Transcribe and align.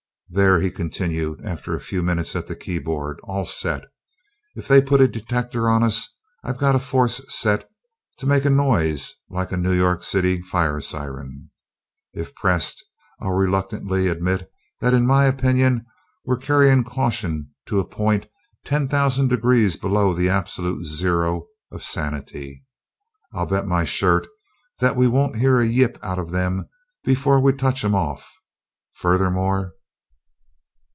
"There," 0.33 0.61
he 0.61 0.71
continued, 0.71 1.41
after 1.43 1.75
a 1.75 1.81
few 1.81 2.01
minutes 2.01 2.37
at 2.37 2.47
the 2.47 2.55
keyboard. 2.55 3.19
"All 3.25 3.43
set. 3.43 3.83
If 4.55 4.65
they 4.65 4.81
put 4.81 5.01
a 5.01 5.07
detector 5.09 5.67
on 5.69 5.83
us, 5.83 6.07
I've 6.41 6.57
got 6.57 6.73
a 6.73 6.79
force 6.79 7.19
set 7.27 7.69
to 8.19 8.25
make 8.25 8.45
a 8.45 8.49
noise 8.49 9.13
like 9.29 9.51
a 9.51 9.57
New 9.57 9.73
York 9.73 10.03
City 10.03 10.41
fire 10.41 10.79
siren. 10.79 11.49
If 12.13 12.33
pressed, 12.33 12.81
I'd 13.19 13.27
reluctantly 13.27 14.07
admit 14.07 14.49
that 14.79 14.93
in 14.93 15.05
my 15.05 15.25
opinion 15.25 15.85
we're 16.23 16.37
carrying 16.37 16.85
caution 16.85 17.49
to 17.65 17.81
a 17.81 17.85
point 17.85 18.27
ten 18.63 18.87
thousand 18.87 19.27
degrees 19.27 19.75
below 19.75 20.13
the 20.13 20.29
absolute 20.29 20.85
zero 20.85 21.47
of 21.73 21.83
sanity. 21.83 22.63
I'll 23.33 23.47
bet 23.47 23.65
my 23.67 23.83
shirt 23.83 24.27
that 24.79 24.95
we 24.95 25.11
don't 25.11 25.35
hear 25.39 25.59
a 25.59 25.67
yip 25.67 25.97
out 26.01 26.19
of 26.19 26.31
them 26.31 26.69
before 27.03 27.41
we 27.41 27.51
touch 27.51 27.83
'em 27.83 27.93
off. 27.95 28.31
Furthermore...." 28.93 29.73